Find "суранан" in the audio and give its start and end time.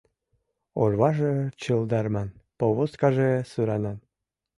3.51-3.97